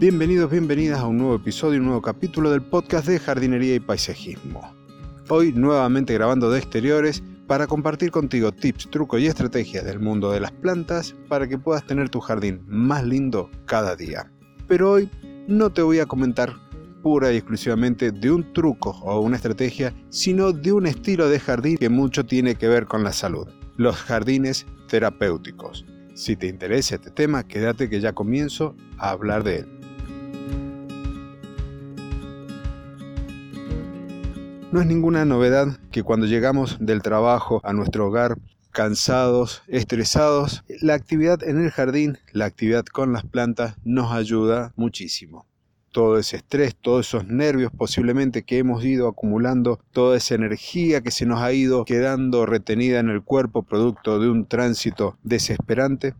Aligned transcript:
Bienvenidos, 0.00 0.50
bienvenidas 0.50 1.00
a 1.00 1.06
un 1.06 1.18
nuevo 1.18 1.34
episodio, 1.34 1.78
un 1.78 1.84
nuevo 1.84 2.00
capítulo 2.00 2.50
del 2.50 2.62
podcast 2.62 3.06
de 3.06 3.18
jardinería 3.18 3.74
y 3.74 3.80
paisajismo. 3.80 4.74
Hoy 5.28 5.52
nuevamente 5.52 6.14
grabando 6.14 6.50
de 6.50 6.58
exteriores 6.58 7.22
para 7.46 7.66
compartir 7.66 8.10
contigo 8.10 8.50
tips, 8.50 8.88
trucos 8.88 9.20
y 9.20 9.26
estrategias 9.26 9.84
del 9.84 10.00
mundo 10.00 10.32
de 10.32 10.40
las 10.40 10.52
plantas 10.52 11.14
para 11.28 11.46
que 11.46 11.58
puedas 11.58 11.86
tener 11.86 12.08
tu 12.08 12.18
jardín 12.20 12.62
más 12.66 13.04
lindo 13.04 13.50
cada 13.66 13.94
día. 13.94 14.32
Pero 14.66 14.92
hoy 14.92 15.10
no 15.46 15.68
te 15.68 15.82
voy 15.82 15.98
a 15.98 16.06
comentar 16.06 16.54
pura 17.02 17.30
y 17.30 17.36
exclusivamente 17.36 18.10
de 18.10 18.30
un 18.30 18.54
truco 18.54 18.98
o 19.02 19.20
una 19.20 19.36
estrategia, 19.36 19.92
sino 20.08 20.52
de 20.52 20.72
un 20.72 20.86
estilo 20.86 21.28
de 21.28 21.40
jardín 21.40 21.76
que 21.76 21.90
mucho 21.90 22.24
tiene 22.24 22.54
que 22.54 22.68
ver 22.68 22.86
con 22.86 23.04
la 23.04 23.12
salud, 23.12 23.48
los 23.76 23.96
jardines 23.96 24.64
terapéuticos. 24.88 25.84
Si 26.14 26.36
te 26.36 26.46
interesa 26.46 26.94
este 26.94 27.10
tema, 27.10 27.46
quédate 27.46 27.90
que 27.90 28.00
ya 28.00 28.14
comienzo 28.14 28.74
a 28.96 29.10
hablar 29.10 29.44
de 29.44 29.56
él. 29.58 29.79
No 34.72 34.80
es 34.80 34.86
ninguna 34.86 35.24
novedad 35.24 35.80
que 35.90 36.04
cuando 36.04 36.26
llegamos 36.26 36.76
del 36.78 37.02
trabajo 37.02 37.60
a 37.64 37.72
nuestro 37.72 38.06
hogar 38.06 38.38
cansados, 38.70 39.64
estresados, 39.66 40.62
la 40.80 40.94
actividad 40.94 41.42
en 41.42 41.60
el 41.60 41.72
jardín, 41.72 42.18
la 42.32 42.44
actividad 42.44 42.84
con 42.84 43.12
las 43.12 43.24
plantas 43.24 43.74
nos 43.82 44.12
ayuda 44.12 44.72
muchísimo. 44.76 45.48
Todo 45.90 46.18
ese 46.18 46.36
estrés, 46.36 46.76
todos 46.80 47.08
esos 47.08 47.26
nervios 47.26 47.72
posiblemente 47.76 48.44
que 48.44 48.58
hemos 48.58 48.84
ido 48.84 49.08
acumulando, 49.08 49.80
toda 49.90 50.16
esa 50.16 50.36
energía 50.36 51.00
que 51.00 51.10
se 51.10 51.26
nos 51.26 51.40
ha 51.40 51.52
ido 51.52 51.84
quedando 51.84 52.46
retenida 52.46 53.00
en 53.00 53.08
el 53.08 53.24
cuerpo 53.24 53.64
producto 53.64 54.20
de 54.20 54.30
un 54.30 54.46
tránsito 54.46 55.18
desesperante, 55.24 56.14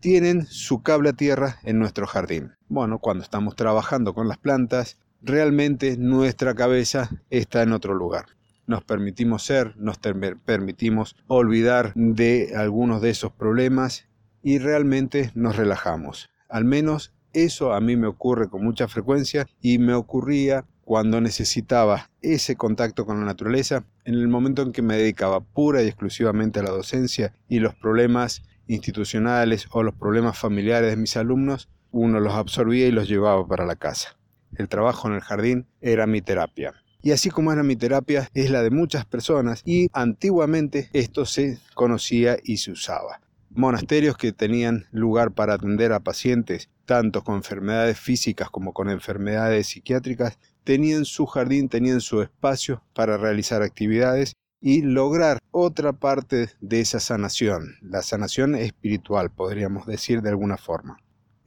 tienen 0.00 0.44
su 0.44 0.82
cable 0.82 1.08
a 1.08 1.12
tierra 1.14 1.56
en 1.62 1.78
nuestro 1.78 2.06
jardín. 2.06 2.52
Bueno, 2.68 2.98
cuando 2.98 3.24
estamos 3.24 3.56
trabajando 3.56 4.12
con 4.12 4.28
las 4.28 4.36
plantas, 4.36 4.98
realmente 5.24 5.96
nuestra 5.96 6.54
cabeza 6.54 7.10
está 7.30 7.62
en 7.62 7.72
otro 7.72 7.94
lugar. 7.94 8.26
Nos 8.66 8.84
permitimos 8.84 9.42
ser, 9.42 9.76
nos 9.76 9.98
permitimos 9.98 11.16
olvidar 11.26 11.92
de 11.94 12.52
algunos 12.56 13.02
de 13.02 13.10
esos 13.10 13.32
problemas 13.32 14.06
y 14.42 14.58
realmente 14.58 15.30
nos 15.34 15.56
relajamos. 15.56 16.30
Al 16.48 16.64
menos 16.64 17.12
eso 17.32 17.72
a 17.72 17.80
mí 17.80 17.96
me 17.96 18.06
ocurre 18.06 18.48
con 18.48 18.62
mucha 18.62 18.86
frecuencia 18.86 19.46
y 19.60 19.78
me 19.78 19.94
ocurría 19.94 20.64
cuando 20.82 21.20
necesitaba 21.20 22.10
ese 22.20 22.56
contacto 22.56 23.06
con 23.06 23.20
la 23.20 23.26
naturaleza 23.26 23.84
en 24.04 24.14
el 24.14 24.28
momento 24.28 24.62
en 24.62 24.72
que 24.72 24.82
me 24.82 24.96
dedicaba 24.96 25.40
pura 25.40 25.82
y 25.82 25.86
exclusivamente 25.86 26.60
a 26.60 26.62
la 26.62 26.70
docencia 26.70 27.32
y 27.48 27.58
los 27.58 27.74
problemas 27.74 28.42
institucionales 28.66 29.66
o 29.70 29.82
los 29.82 29.94
problemas 29.94 30.38
familiares 30.38 30.90
de 30.90 30.96
mis 30.96 31.16
alumnos, 31.16 31.68
uno 31.90 32.20
los 32.20 32.34
absorbía 32.34 32.86
y 32.86 32.92
los 32.92 33.08
llevaba 33.08 33.46
para 33.46 33.64
la 33.64 33.76
casa. 33.76 34.16
El 34.56 34.68
trabajo 34.68 35.08
en 35.08 35.14
el 35.14 35.20
jardín 35.20 35.66
era 35.80 36.06
mi 36.06 36.22
terapia. 36.22 36.74
Y 37.02 37.12
así 37.12 37.28
como 37.28 37.52
era 37.52 37.62
mi 37.62 37.76
terapia, 37.76 38.30
es 38.32 38.50
la 38.50 38.62
de 38.62 38.70
muchas 38.70 39.04
personas 39.04 39.62
y 39.66 39.88
antiguamente 39.92 40.88
esto 40.94 41.26
se 41.26 41.58
conocía 41.74 42.38
y 42.42 42.56
se 42.56 42.72
usaba. 42.72 43.20
Monasterios 43.50 44.16
que 44.16 44.32
tenían 44.32 44.86
lugar 44.90 45.32
para 45.32 45.54
atender 45.54 45.92
a 45.92 46.00
pacientes, 46.00 46.70
tanto 46.86 47.22
con 47.22 47.36
enfermedades 47.36 48.00
físicas 48.00 48.48
como 48.48 48.72
con 48.72 48.88
enfermedades 48.88 49.66
psiquiátricas, 49.66 50.38
tenían 50.64 51.04
su 51.04 51.26
jardín, 51.26 51.68
tenían 51.68 52.00
su 52.00 52.22
espacio 52.22 52.82
para 52.94 53.18
realizar 53.18 53.62
actividades 53.62 54.34
y 54.60 54.80
lograr 54.80 55.40
otra 55.50 55.92
parte 55.92 56.48
de 56.62 56.80
esa 56.80 57.00
sanación, 57.00 57.76
la 57.82 58.00
sanación 58.00 58.54
espiritual, 58.54 59.30
podríamos 59.30 59.86
decir 59.86 60.22
de 60.22 60.30
alguna 60.30 60.56
forma. 60.56 60.96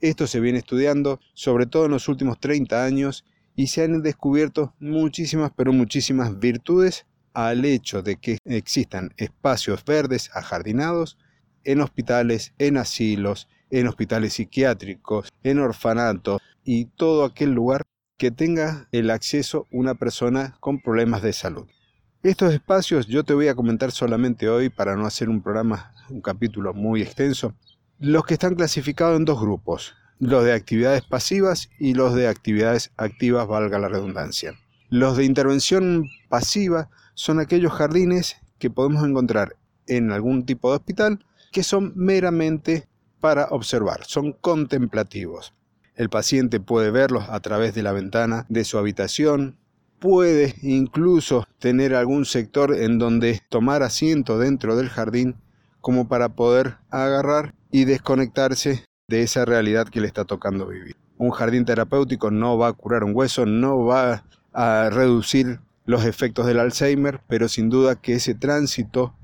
Esto 0.00 0.26
se 0.26 0.40
viene 0.40 0.58
estudiando 0.58 1.20
sobre 1.34 1.66
todo 1.66 1.86
en 1.86 1.90
los 1.90 2.08
últimos 2.08 2.38
30 2.38 2.84
años 2.84 3.24
y 3.56 3.66
se 3.66 3.82
han 3.82 4.02
descubierto 4.02 4.74
muchísimas, 4.78 5.50
pero 5.56 5.72
muchísimas 5.72 6.38
virtudes 6.38 7.06
al 7.34 7.64
hecho 7.64 8.02
de 8.02 8.16
que 8.16 8.38
existan 8.44 9.12
espacios 9.16 9.84
verdes 9.84 10.30
ajardinados 10.34 11.18
en 11.64 11.80
hospitales, 11.80 12.54
en 12.58 12.76
asilos, 12.76 13.48
en 13.70 13.88
hospitales 13.88 14.34
psiquiátricos, 14.34 15.28
en 15.42 15.58
orfanatos 15.58 16.40
y 16.64 16.86
todo 16.86 17.24
aquel 17.24 17.50
lugar 17.50 17.82
que 18.16 18.30
tenga 18.30 18.88
el 18.92 19.10
acceso 19.10 19.66
una 19.70 19.94
persona 19.94 20.56
con 20.60 20.80
problemas 20.80 21.22
de 21.22 21.32
salud. 21.32 21.66
Estos 22.22 22.52
espacios 22.52 23.06
yo 23.06 23.24
te 23.24 23.34
voy 23.34 23.48
a 23.48 23.54
comentar 23.54 23.92
solamente 23.92 24.48
hoy 24.48 24.68
para 24.68 24.96
no 24.96 25.06
hacer 25.06 25.28
un 25.28 25.42
programa, 25.42 25.94
un 26.10 26.20
capítulo 26.20 26.74
muy 26.74 27.02
extenso, 27.02 27.54
los 28.00 28.24
que 28.24 28.34
están 28.34 28.54
clasificados 28.54 29.16
en 29.16 29.24
dos 29.24 29.40
grupos, 29.40 29.94
los 30.20 30.44
de 30.44 30.52
actividades 30.52 31.02
pasivas 31.02 31.68
y 31.78 31.94
los 31.94 32.14
de 32.14 32.28
actividades 32.28 32.92
activas, 32.96 33.48
valga 33.48 33.78
la 33.78 33.88
redundancia. 33.88 34.54
Los 34.88 35.16
de 35.16 35.24
intervención 35.24 36.04
pasiva 36.28 36.90
son 37.14 37.40
aquellos 37.40 37.72
jardines 37.72 38.36
que 38.58 38.70
podemos 38.70 39.04
encontrar 39.04 39.56
en 39.88 40.12
algún 40.12 40.46
tipo 40.46 40.70
de 40.70 40.76
hospital 40.76 41.24
que 41.50 41.64
son 41.64 41.92
meramente 41.96 42.86
para 43.20 43.46
observar, 43.46 44.04
son 44.04 44.32
contemplativos. 44.32 45.52
El 45.96 46.08
paciente 46.08 46.60
puede 46.60 46.92
verlos 46.92 47.24
a 47.28 47.40
través 47.40 47.74
de 47.74 47.82
la 47.82 47.92
ventana 47.92 48.46
de 48.48 48.64
su 48.64 48.78
habitación, 48.78 49.56
puede 49.98 50.54
incluso 50.62 51.48
tener 51.58 51.96
algún 51.96 52.24
sector 52.24 52.74
en 52.74 52.98
donde 52.98 53.42
tomar 53.48 53.82
asiento 53.82 54.38
dentro 54.38 54.76
del 54.76 54.88
jardín 54.88 55.34
como 55.80 56.06
para 56.06 56.28
poder 56.28 56.76
agarrar 56.90 57.54
y 57.70 57.84
desconectarse 57.84 58.84
de 59.08 59.22
esa 59.22 59.44
realidad 59.44 59.88
que 59.88 60.00
le 60.00 60.06
está 60.06 60.24
tocando 60.24 60.66
vivir. 60.66 60.96
Un 61.16 61.30
jardín 61.30 61.64
terapéutico 61.64 62.30
no 62.30 62.58
va 62.58 62.68
a 62.68 62.72
curar 62.72 63.04
un 63.04 63.14
hueso, 63.14 63.46
no 63.46 63.84
va 63.84 64.24
a 64.52 64.90
reducir 64.90 65.60
los 65.84 66.04
efectos 66.04 66.46
del 66.46 66.60
Alzheimer, 66.60 67.20
pero 67.28 67.48
sin 67.48 67.70
duda 67.70 67.96
que 67.96 68.14
ese 68.14 68.34
tránsito 68.34 69.14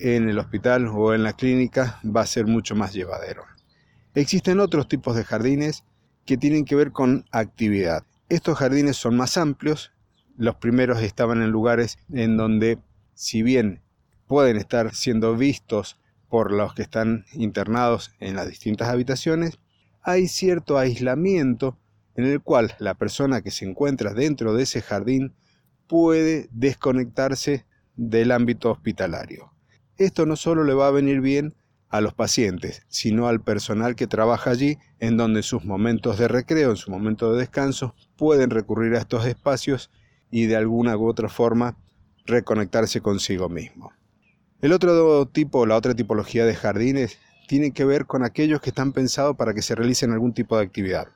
en 0.00 0.28
el 0.28 0.38
hospital 0.38 0.88
o 0.88 1.14
en 1.14 1.22
la 1.22 1.32
clínica 1.32 2.00
va 2.04 2.22
a 2.22 2.26
ser 2.26 2.46
mucho 2.46 2.74
más 2.74 2.92
llevadero. 2.92 3.44
Existen 4.14 4.60
otros 4.60 4.88
tipos 4.88 5.14
de 5.14 5.24
jardines 5.24 5.84
que 6.24 6.36
tienen 6.36 6.64
que 6.64 6.74
ver 6.74 6.92
con 6.92 7.24
actividad. 7.30 8.04
Estos 8.28 8.58
jardines 8.58 8.96
son 8.96 9.16
más 9.16 9.36
amplios, 9.36 9.92
los 10.36 10.56
primeros 10.56 11.02
estaban 11.02 11.42
en 11.42 11.50
lugares 11.50 11.98
en 12.12 12.36
donde, 12.36 12.78
si 13.14 13.42
bien 13.42 13.80
pueden 14.26 14.56
estar 14.56 14.94
siendo 14.94 15.36
vistos 15.36 15.98
por 16.28 16.52
los 16.52 16.74
que 16.74 16.82
están 16.82 17.24
internados 17.32 18.12
en 18.20 18.36
las 18.36 18.48
distintas 18.48 18.88
habitaciones, 18.88 19.58
hay 20.02 20.28
cierto 20.28 20.78
aislamiento 20.78 21.78
en 22.14 22.24
el 22.26 22.40
cual 22.40 22.74
la 22.78 22.94
persona 22.94 23.42
que 23.42 23.50
se 23.50 23.64
encuentra 23.64 24.12
dentro 24.12 24.54
de 24.54 24.64
ese 24.64 24.82
jardín 24.82 25.34
puede 25.86 26.48
desconectarse 26.50 27.64
del 27.96 28.32
ámbito 28.32 28.70
hospitalario. 28.70 29.52
Esto 29.96 30.26
no 30.26 30.36
solo 30.36 30.64
le 30.64 30.74
va 30.74 30.88
a 30.88 30.92
venir 30.92 31.20
bien 31.20 31.54
a 31.88 32.00
los 32.00 32.14
pacientes, 32.14 32.82
sino 32.88 33.28
al 33.28 33.40
personal 33.40 33.96
que 33.96 34.06
trabaja 34.06 34.50
allí, 34.50 34.78
en 34.98 35.16
donde 35.16 35.40
en 35.40 35.44
sus 35.44 35.64
momentos 35.64 36.18
de 36.18 36.28
recreo, 36.28 36.70
en 36.70 36.76
su 36.76 36.90
momento 36.90 37.32
de 37.32 37.40
descanso, 37.40 37.94
pueden 38.16 38.50
recurrir 38.50 38.94
a 38.94 38.98
estos 38.98 39.26
espacios 39.26 39.90
y 40.30 40.46
de 40.46 40.56
alguna 40.56 40.96
u 40.96 41.08
otra 41.08 41.28
forma 41.28 41.76
reconectarse 42.26 43.00
consigo 43.00 43.48
mismo. 43.48 43.92
El 44.60 44.72
otro 44.72 45.26
tipo, 45.26 45.66
la 45.66 45.76
otra 45.76 45.94
tipología 45.94 46.44
de 46.44 46.56
jardines, 46.56 47.18
tiene 47.46 47.70
que 47.70 47.84
ver 47.84 48.06
con 48.06 48.24
aquellos 48.24 48.60
que 48.60 48.70
están 48.70 48.92
pensados 48.92 49.36
para 49.36 49.54
que 49.54 49.62
se 49.62 49.76
realicen 49.76 50.12
algún 50.12 50.34
tipo 50.34 50.56
de 50.56 50.64
actividad, 50.64 51.06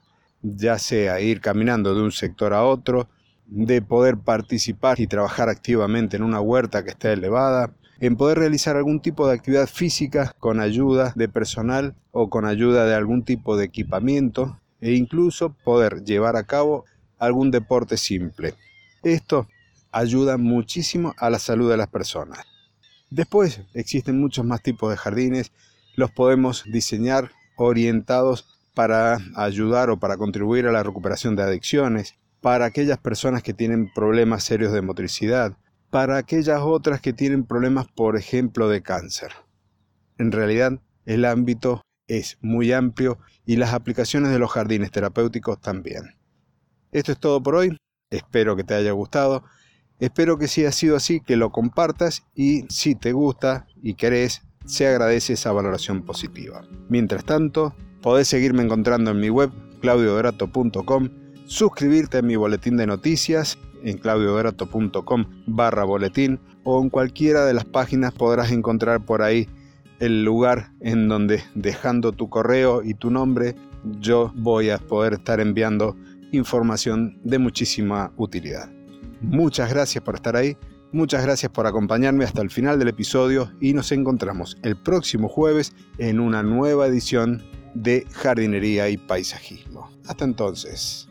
ya 0.42 0.78
sea 0.78 1.20
ir 1.20 1.41
caminando 1.41 1.94
de 1.94 2.03
un 2.03 2.12
sector 2.12 2.54
a 2.54 2.64
otro, 2.64 3.08
de 3.47 3.82
poder 3.82 4.16
participar 4.16 5.00
y 5.00 5.08
trabajar 5.08 5.48
activamente 5.48 6.16
en 6.16 6.22
una 6.22 6.41
huerta 6.41 6.84
que 6.84 6.91
esté 6.91 7.12
elevada, 7.12 7.75
en 8.00 8.16
poder 8.16 8.38
realizar 8.38 8.76
algún 8.76 9.00
tipo 9.00 9.26
de 9.26 9.34
actividad 9.34 9.66
física 9.66 10.34
con 10.38 10.60
ayuda 10.60 11.12
de 11.16 11.28
personal 11.28 11.97
o 12.12 12.30
con 12.30 12.47
ayuda 12.47 12.86
de 12.86 12.94
algún 12.94 13.24
tipo 13.24 13.56
de 13.56 13.65
equipamiento 13.65 14.59
e 14.80 14.92
incluso 14.92 15.53
poder 15.65 16.04
llevar 16.04 16.36
a 16.36 16.44
cabo 16.44 16.84
algún 17.18 17.50
deporte 17.50 17.97
simple. 17.97 18.54
Esto 19.03 19.48
ayuda 19.91 20.39
muchísimo 20.39 21.12
a 21.18 21.28
la 21.28 21.41
salud 21.41 21.68
de 21.71 21.77
las 21.77 21.89
personas. 21.89 22.52
Después 23.14 23.60
existen 23.74 24.18
muchos 24.18 24.42
más 24.47 24.62
tipos 24.62 24.91
de 24.91 24.97
jardines, 24.97 25.53
los 25.97 26.10
podemos 26.10 26.64
diseñar 26.64 27.30
orientados 27.59 28.59
para 28.72 29.18
ayudar 29.36 29.91
o 29.91 29.98
para 29.98 30.16
contribuir 30.16 30.66
a 30.66 30.72
la 30.72 30.82
recuperación 30.82 31.36
de 31.36 31.42
adicciones, 31.42 32.14
para 32.41 32.64
aquellas 32.64 32.97
personas 32.97 33.42
que 33.42 33.53
tienen 33.53 33.92
problemas 33.92 34.44
serios 34.44 34.72
de 34.72 34.80
motricidad, 34.80 35.59
para 35.91 36.16
aquellas 36.16 36.62
otras 36.62 37.03
que 37.03 37.12
tienen 37.12 37.44
problemas, 37.44 37.86
por 37.86 38.16
ejemplo, 38.16 38.70
de 38.70 38.80
cáncer. 38.80 39.32
En 40.16 40.32
realidad, 40.32 40.80
el 41.04 41.26
ámbito 41.26 41.82
es 42.06 42.38
muy 42.41 42.72
amplio 42.72 43.18
y 43.44 43.56
las 43.56 43.74
aplicaciones 43.74 44.30
de 44.30 44.38
los 44.38 44.50
jardines 44.50 44.91
terapéuticos 44.91 45.60
también. 45.60 46.16
Esto 46.92 47.12
es 47.12 47.18
todo 47.18 47.42
por 47.42 47.56
hoy, 47.56 47.76
espero 48.08 48.56
que 48.56 48.65
te 48.65 48.72
haya 48.72 48.92
gustado. 48.92 49.44
Espero 50.03 50.37
que 50.37 50.49
si 50.49 50.65
ha 50.65 50.72
sido 50.72 50.97
así, 50.97 51.21
que 51.21 51.37
lo 51.37 51.51
compartas 51.51 52.25
y 52.34 52.65
si 52.69 52.97
te 52.97 53.13
gusta 53.13 53.69
y 53.84 53.95
querés, 53.95 54.43
se 54.65 54.89
agradece 54.89 55.34
esa 55.34 55.53
valoración 55.53 56.03
positiva. 56.03 56.63
Mientras 56.89 57.25
tanto, 57.25 57.72
podés 58.01 58.27
seguirme 58.27 58.65
encontrando 58.65 59.13
en 59.13 59.21
mi 59.21 59.31
web 59.31 59.53
claudiodorato.com, 59.81 61.09
suscribirte 61.45 62.19
a 62.19 62.22
mi 62.22 62.34
boletín 62.34 62.77
de 62.78 62.89
noticias 62.89 63.60
en 63.84 63.97
claudiodorato.com 63.97 65.25
barra 65.47 65.84
boletín 65.84 66.41
o 66.65 66.83
en 66.83 66.91
cualquiera 66.91 67.47
de 67.47 67.54
las 67.54 67.65
páginas 67.65 68.13
podrás 68.13 68.51
encontrar 68.51 69.04
por 69.04 69.22
ahí 69.22 69.49
el 70.01 70.25
lugar 70.25 70.72
en 70.81 71.07
donde 71.07 71.45
dejando 71.54 72.10
tu 72.10 72.28
correo 72.28 72.83
y 72.83 72.95
tu 72.95 73.13
nombre 73.13 73.54
yo 74.01 74.33
voy 74.34 74.71
a 74.71 74.78
poder 74.78 75.13
estar 75.13 75.39
enviando 75.39 75.95
información 76.33 77.21
de 77.22 77.39
muchísima 77.39 78.13
utilidad. 78.16 78.69
Muchas 79.22 79.71
gracias 79.71 80.03
por 80.03 80.16
estar 80.16 80.36
ahí, 80.36 80.57
muchas 80.91 81.22
gracias 81.22 81.51
por 81.53 81.66
acompañarme 81.66 82.24
hasta 82.24 82.42
el 82.42 82.51
final 82.51 82.78
del 82.78 82.89
episodio 82.89 83.53
y 83.60 83.72
nos 83.72 83.92
encontramos 83.92 84.59
el 84.63 84.77
próximo 84.77 85.28
jueves 85.28 85.72
en 85.98 86.21
una 86.21 86.42
nueva 86.42 86.86
edición 86.86 87.42
de 87.74 88.07
jardinería 88.13 88.89
y 88.89 88.97
paisajismo. 88.97 89.91
Hasta 90.07 90.24
entonces. 90.24 91.09